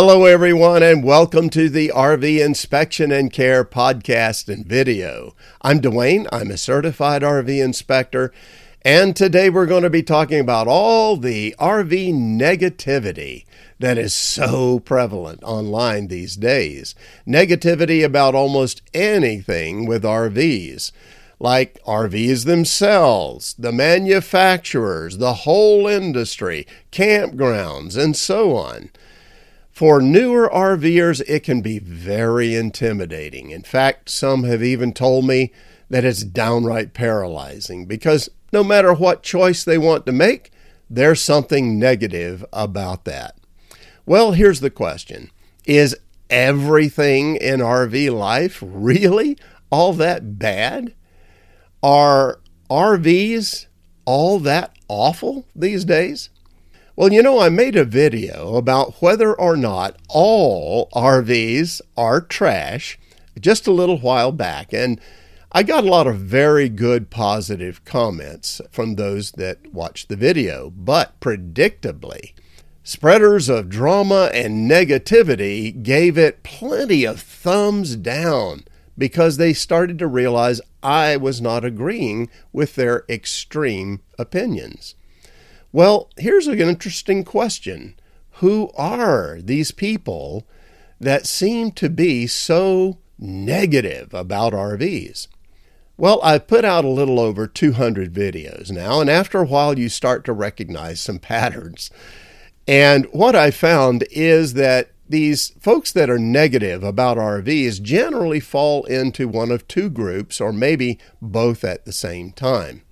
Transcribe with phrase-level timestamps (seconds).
[0.00, 5.34] Hello, everyone, and welcome to the RV Inspection and Care podcast and video.
[5.60, 6.28] I'm Dwayne.
[6.30, 8.32] I'm a certified RV inspector,
[8.82, 13.44] and today we're going to be talking about all the RV negativity
[13.80, 16.94] that is so prevalent online these days.
[17.26, 20.92] Negativity about almost anything with RVs
[21.40, 28.90] like RVs themselves, the manufacturers, the whole industry, campgrounds, and so on.
[29.78, 33.50] For newer RVers, it can be very intimidating.
[33.50, 35.52] In fact, some have even told me
[35.88, 40.50] that it's downright paralyzing because no matter what choice they want to make,
[40.90, 43.36] there's something negative about that.
[44.04, 45.30] Well, here's the question
[45.64, 45.96] Is
[46.28, 49.38] everything in RV life really
[49.70, 50.92] all that bad?
[51.84, 53.66] Are RVs
[54.04, 56.30] all that awful these days?
[56.98, 62.98] Well, you know, I made a video about whether or not all RVs are trash
[63.38, 65.00] just a little while back, and
[65.52, 70.70] I got a lot of very good positive comments from those that watched the video.
[70.70, 72.32] But predictably,
[72.82, 78.64] spreaders of drama and negativity gave it plenty of thumbs down
[78.98, 84.96] because they started to realize I was not agreeing with their extreme opinions.
[85.72, 87.94] Well, here's an interesting question
[88.32, 90.46] Who are these people
[91.00, 95.28] that seem to be so negative about RVs?
[95.96, 99.88] Well, I've put out a little over 200 videos now, and after a while, you
[99.88, 101.90] start to recognize some patterns.
[102.66, 108.84] And what I found is that these folks that are negative about RVs generally fall
[108.84, 112.82] into one of two groups, or maybe both at the same time.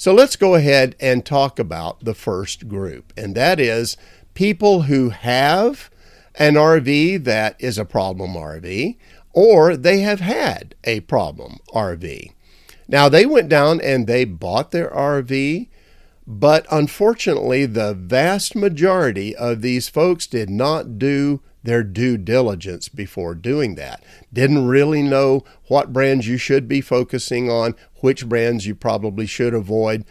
[0.00, 3.96] So let's go ahead and talk about the first group, and that is
[4.32, 5.90] people who have
[6.36, 8.96] an RV that is a problem RV,
[9.32, 12.30] or they have had a problem RV.
[12.86, 15.66] Now, they went down and they bought their RV,
[16.28, 23.34] but unfortunately, the vast majority of these folks did not do their due diligence before
[23.34, 24.02] doing that.
[24.32, 29.54] Didn't really know what brands you should be focusing on, which brands you probably should
[29.54, 30.04] avoid.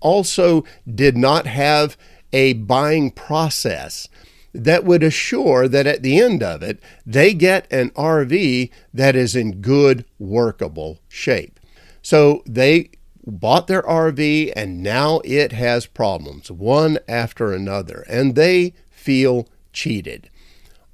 [0.00, 1.96] Also, did not have
[2.32, 4.08] a buying process
[4.52, 9.34] that would assure that at the end of it, they get an RV that is
[9.34, 11.58] in good, workable shape.
[12.02, 12.90] So they
[13.26, 20.28] bought their RV and now it has problems, one after another, and they feel cheated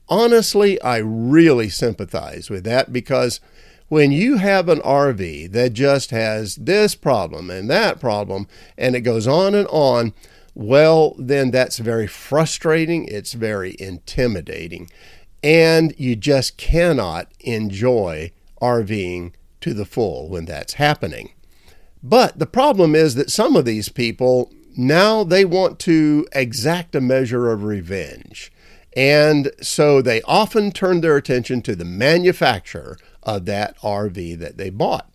[0.08, 3.40] honestly, I really sympathize with that because
[3.88, 9.02] when you have an RV that just has this problem and that problem and it
[9.02, 10.12] goes on and on,
[10.54, 13.06] well, then that's very frustrating.
[13.06, 14.90] It's very intimidating.
[15.42, 18.32] And you just cannot enjoy
[18.62, 21.32] RVing to the full when that's happening.
[22.02, 27.00] But the problem is that some of these people now they want to exact a
[27.00, 28.52] measure of revenge.
[28.96, 34.70] And so they often turn their attention to the manufacturer of that RV that they
[34.70, 35.10] bought.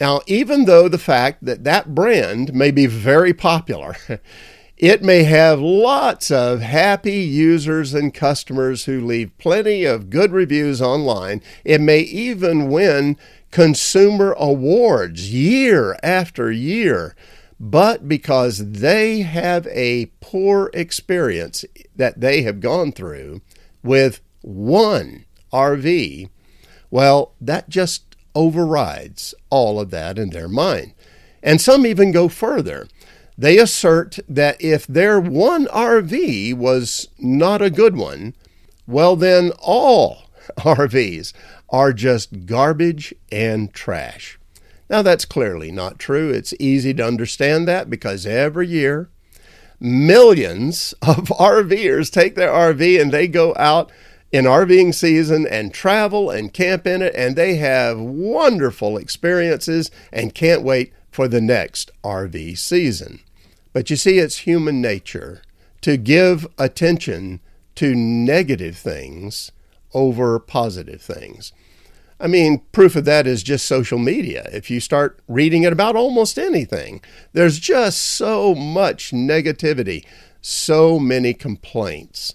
[0.00, 3.96] Now, even though the fact that that brand may be very popular,
[4.76, 10.82] it may have lots of happy users and customers who leave plenty of good reviews
[10.82, 11.42] online.
[11.64, 13.16] It may even win
[13.50, 17.14] consumer awards year after year
[17.64, 21.64] but because they have a poor experience
[21.96, 23.40] that they have gone through
[23.82, 26.28] with one RV,
[26.90, 30.92] well, that just overrides all of that in their mind.
[31.42, 32.86] And some even go further.
[33.38, 38.34] They assert that if their one RV was not a good one,
[38.86, 40.24] well, then all
[40.58, 41.32] RVs
[41.70, 44.38] are just garbage and trash.
[44.90, 46.30] Now, that's clearly not true.
[46.30, 49.08] It's easy to understand that because every year,
[49.80, 53.90] millions of RVers take their RV and they go out
[54.32, 60.34] in RVing season and travel and camp in it, and they have wonderful experiences and
[60.34, 63.20] can't wait for the next RV season.
[63.72, 65.42] But you see, it's human nature
[65.82, 67.38] to give attention
[67.76, 69.52] to negative things
[69.92, 71.52] over positive things.
[72.20, 74.48] I mean, proof of that is just social media.
[74.52, 77.00] If you start reading it about almost anything,
[77.32, 80.04] there's just so much negativity,
[80.40, 82.34] so many complaints.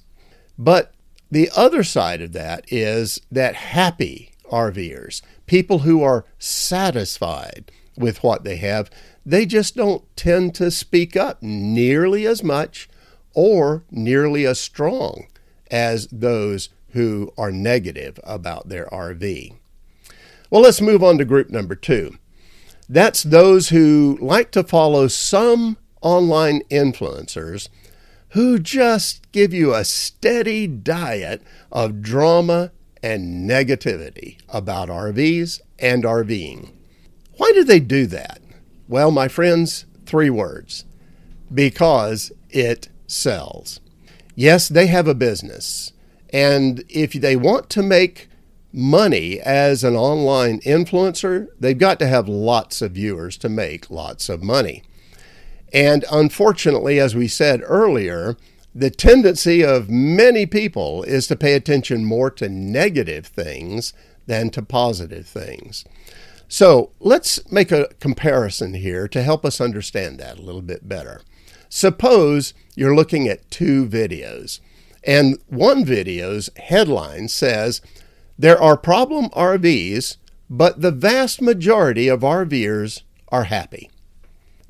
[0.58, 0.94] But
[1.32, 8.44] the other side of that is that happy RVers, people who are satisfied with what
[8.44, 8.90] they have,
[9.26, 12.90] they just don't tend to speak up nearly as much
[13.34, 15.28] or nearly as strong
[15.70, 19.59] as those who are negative about their RV.
[20.50, 22.18] Well, let's move on to group number two.
[22.88, 27.70] That's those who like to follow some online influencers
[28.30, 31.42] who just give you a steady diet
[31.72, 36.72] of drama and negativity about RVs and RVing.
[37.38, 38.42] Why do they do that?
[38.88, 40.86] Well, my friends, three words
[41.54, 43.80] because it sells.
[44.36, 45.94] Yes, they have a business.
[46.32, 48.29] And if they want to make
[48.72, 54.30] money as an online influencer, they've got to have lots of viewers to make lots
[54.30, 54.84] of money.
[55.74, 58.38] And unfortunately, as we said earlier,
[58.74, 63.94] the tendency of many people is to pay attention more to negative things
[64.28, 65.86] than to positive things.
[66.48, 71.22] So let's make a comparison here to help us understand that a little bit better.
[71.70, 74.60] Suppose you're looking at two videos,
[75.04, 77.82] and one video's headline says,
[78.40, 80.16] There are problem RVs,
[80.50, 83.90] but the vast majority of RVers are happy.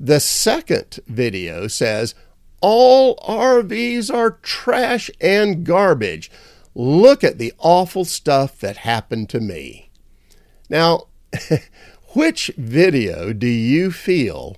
[0.00, 2.16] The second video says,
[2.60, 6.32] All RVs are trash and garbage.
[6.74, 9.90] Look at the awful stuff that happened to me.
[10.68, 11.06] Now,
[12.14, 14.56] which video do you feel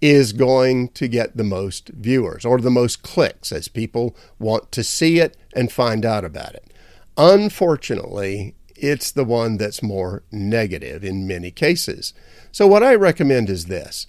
[0.00, 4.82] is going to get the most viewers or the most clicks as people want to
[4.82, 6.72] see it and find out about it.
[7.18, 12.14] Unfortunately, it's the one that's more negative in many cases.
[12.52, 14.06] So, what I recommend is this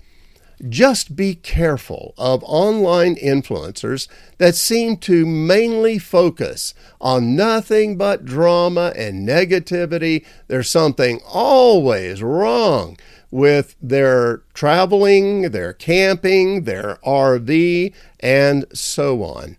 [0.67, 4.09] just be careful of online influencers
[4.39, 10.25] that seem to mainly focus on nothing but drama and negativity.
[10.47, 12.97] There's something always wrong
[13.31, 19.56] with their traveling, their camping, their RV, and so on.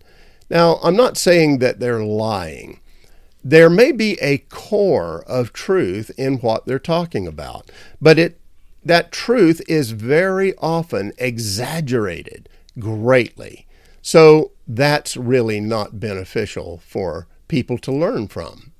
[0.51, 2.80] Now, I'm not saying that they're lying.
[3.43, 8.39] There may be a core of truth in what they're talking about, but it
[8.83, 12.49] that truth is very often exaggerated
[12.79, 13.67] greatly.
[14.01, 18.71] So that's really not beneficial for people to learn from.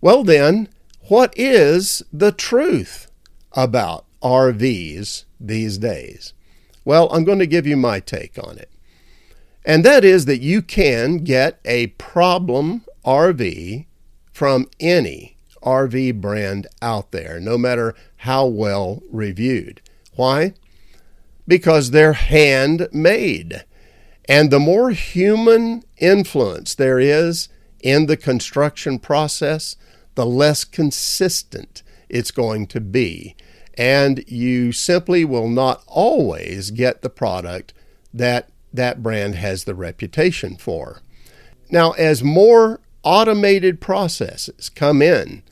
[0.00, 0.68] Well, then,
[1.08, 3.10] what is the truth
[3.52, 6.34] about RVs these days?
[6.84, 8.70] Well, I'm going to give you my take on it.
[9.64, 13.86] And that is that you can get a problem RV
[14.32, 19.80] from any RV brand out there, no matter how well reviewed.
[20.14, 20.54] Why?
[21.46, 23.64] Because they're handmade.
[24.28, 27.48] And the more human influence there is
[27.80, 29.76] in the construction process,
[30.14, 33.36] the less consistent it's going to be
[33.74, 37.72] and you simply will not always get the product
[38.12, 41.00] that that brand has the reputation for.
[41.70, 45.42] Now, as more automated processes come in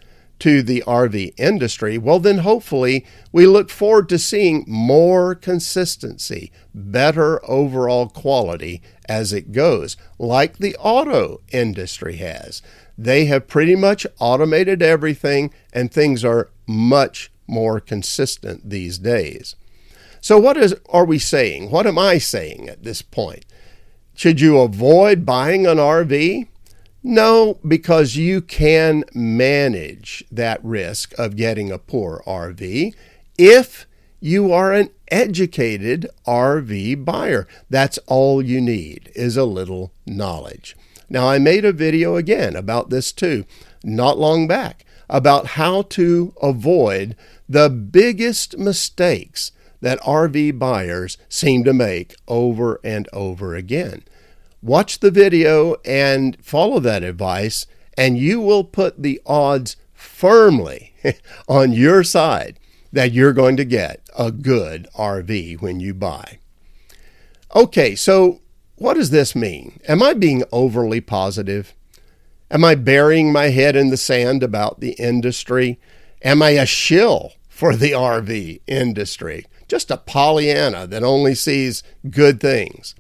[0.41, 7.41] to the RV industry, well, then hopefully we look forward to seeing more consistency, better
[7.49, 12.63] overall quality as it goes, like the auto industry has.
[12.97, 19.57] They have pretty much automated everything, and things are much more consistent these days.
[20.21, 21.71] So, what is, are we saying?
[21.71, 23.47] What am I saying at this point?
[24.15, 26.47] Should you avoid buying an RV?
[27.03, 32.95] No, because you can manage that risk of getting a poor RV
[33.39, 33.87] if
[34.21, 37.49] you are an educated RV buyer.
[37.71, 40.77] That's all you need is a little knowledge.
[41.09, 43.47] Now, I made a video again about this too,
[43.83, 47.17] not long back, about how to avoid
[47.49, 54.03] the biggest mistakes that RV buyers seem to make over and over again.
[54.63, 60.95] Watch the video and follow that advice, and you will put the odds firmly
[61.49, 62.59] on your side
[62.93, 66.39] that you're going to get a good RV when you buy.
[67.55, 68.41] Okay, so
[68.77, 69.81] what does this mean?
[69.89, 71.75] Am I being overly positive?
[72.51, 75.79] Am I burying my head in the sand about the industry?
[76.23, 79.45] Am I a shill for the RV industry.
[79.69, 82.95] Just a Pollyanna that only sees good things.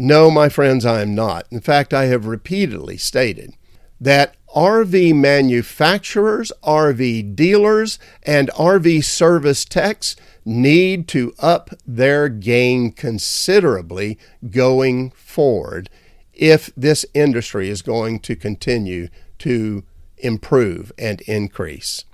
[0.00, 1.48] No, my friends, I am not.
[1.50, 3.54] In fact, I have repeatedly stated
[4.00, 10.14] that RV manufacturers, RV dealers, and RV service techs
[10.44, 15.90] need to up their game considerably going forward
[16.32, 19.82] if this industry is going to continue to
[20.18, 22.04] improve and increase.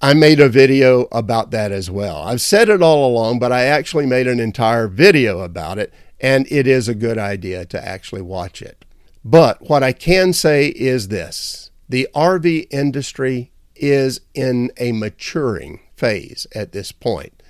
[0.00, 2.22] I made a video about that as well.
[2.22, 6.46] I've said it all along, but I actually made an entire video about it, and
[6.50, 8.84] it is a good idea to actually watch it.
[9.24, 16.46] But what I can say is this the RV industry is in a maturing phase
[16.54, 17.42] at this point.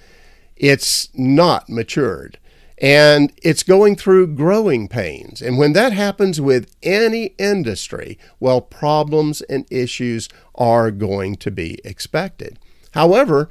[0.56, 2.38] It's not matured
[2.80, 5.42] and it's going through growing pains.
[5.42, 11.78] And when that happens with any industry, well, problems and issues are going to be
[11.84, 12.58] expected.
[12.92, 13.50] However,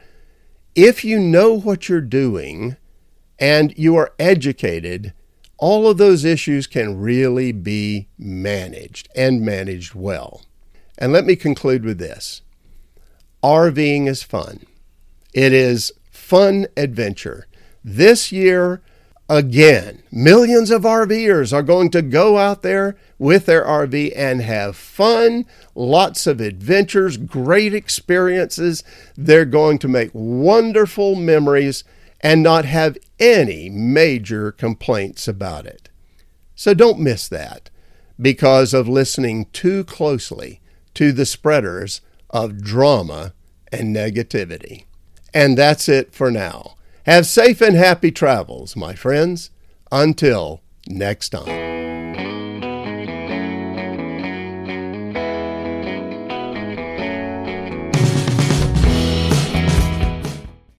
[0.76, 2.78] if you know what you're doing
[3.40, 5.14] and you are educated,
[5.58, 10.44] all of those issues can really be managed and managed well.
[10.98, 12.42] And let me conclude with this
[13.44, 14.66] RVing is fun.
[15.34, 17.48] It is fun adventure.
[17.84, 18.82] This year,
[19.30, 24.76] again, millions of RVers are going to go out there with their RV and have
[24.76, 28.84] fun, lots of adventures, great experiences.
[29.16, 31.84] They're going to make wonderful memories
[32.22, 35.90] and not have any major complaints about it.
[36.56, 37.70] So don't miss that
[38.20, 40.62] because of listening too closely
[40.96, 43.34] to the spreaders of drama
[43.72, 44.86] and negativity.
[45.34, 46.76] And that's it for now.
[47.06, 49.52] Have safe and happy travels, my friends.
[49.92, 51.69] Until next time.